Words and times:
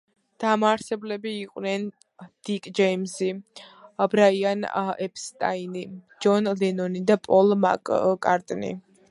დამაარსებლები 0.43 1.33
იყვნენ 1.41 1.83
დიკ 2.49 2.69
ჯეიმზი, 2.79 3.29
ბრაიან 4.15 4.65
ეპსტაინი, 5.09 5.85
ჯონ 6.27 6.53
ლენონი 6.65 7.05
და 7.13 7.21
პოლ 7.29 7.55
მაკ-კარტნი. 7.69 8.75